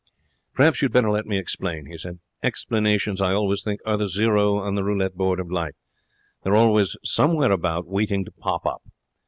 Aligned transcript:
'Perhaps 0.55 0.81
you 0.81 0.87
had 0.87 0.93
better 0.93 1.11
let 1.11 1.27
me 1.27 1.37
explain,' 1.37 1.85
he 1.85 1.95
said. 1.95 2.17
'Explanations, 2.41 3.21
I 3.21 3.33
always 3.35 3.61
think, 3.61 3.81
are 3.85 3.97
the 3.97 4.07
zero 4.07 4.55
on 4.57 4.73
the 4.73 4.83
roulette 4.83 5.13
board 5.13 5.39
of 5.39 5.51
life. 5.51 5.75
They're 6.41 6.55
always 6.55 6.95
somewhere 7.03 7.51
about, 7.51 7.85
waiting 7.85 8.25
to 8.25 8.31
pop 8.31 8.65
up. 8.65 8.81